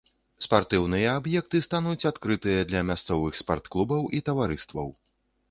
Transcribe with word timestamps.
Спартыўныя 0.43 1.11
аб'екты 1.19 1.61
стануць 1.67 2.07
адкрытыя 2.11 2.65
для 2.71 2.81
мясцовых 2.89 3.39
спартклубаў 3.43 4.11
і 4.19 4.25
таварыстваў. 4.33 4.93